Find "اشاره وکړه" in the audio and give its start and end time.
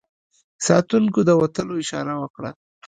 1.83-2.49